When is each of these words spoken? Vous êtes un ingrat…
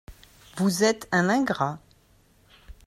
Vous 0.57 0.83
êtes 0.83 1.07
un 1.11 1.29
ingrat… 1.29 1.77